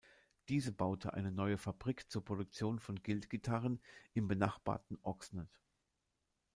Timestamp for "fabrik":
1.59-2.09